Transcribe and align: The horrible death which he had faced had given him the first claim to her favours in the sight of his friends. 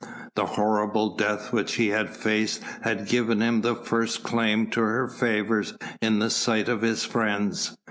The 0.35 0.47
horrible 0.47 1.15
death 1.15 1.53
which 1.53 1.73
he 1.75 1.89
had 1.89 2.09
faced 2.09 2.63
had 2.81 3.05
given 3.07 3.39
him 3.39 3.61
the 3.61 3.75
first 3.75 4.23
claim 4.23 4.65
to 4.71 4.79
her 4.81 5.07
favours 5.07 5.75
in 6.01 6.17
the 6.17 6.31
sight 6.31 6.67
of 6.67 6.81
his 6.81 7.05
friends. 7.05 7.77